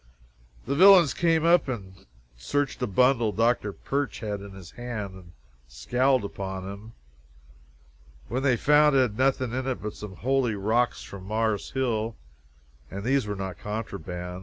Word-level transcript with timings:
The 0.65 0.73
villains 0.75 1.13
came 1.13 1.45
up 1.45 1.67
and 1.67 2.07
searched 2.35 2.81
a 2.81 2.87
bundle 2.87 3.31
Dr. 3.31 3.71
Birch 3.71 4.21
had 4.21 4.41
in 4.41 4.53
his 4.55 4.71
hand, 4.71 5.13
and 5.13 5.31
scowled 5.67 6.25
upon 6.25 6.63
him 6.67 6.93
when 8.27 8.41
they 8.41 8.57
found 8.57 8.95
it 8.95 8.99
had 9.01 9.17
nothing 9.19 9.53
in 9.53 9.67
it 9.67 9.79
but 9.83 9.93
some 9.95 10.15
holy 10.15 10.55
rocks 10.55 11.03
from 11.03 11.25
Mars 11.25 11.69
Hill, 11.69 12.15
and 12.89 13.03
these 13.03 13.27
were 13.27 13.35
not 13.35 13.59
contraband. 13.59 14.39